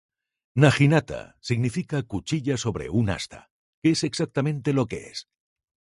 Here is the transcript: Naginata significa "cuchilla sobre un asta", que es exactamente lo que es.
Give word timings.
Naginata 0.55 1.37
significa 1.41 2.01
"cuchilla 2.01 2.57
sobre 2.57 2.89
un 2.89 3.11
asta", 3.11 3.51
que 3.83 3.91
es 3.91 4.03
exactamente 4.03 4.73
lo 4.73 4.87
que 4.87 5.05
es. 5.11 5.27